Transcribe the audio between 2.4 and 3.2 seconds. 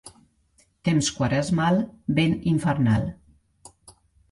infernal.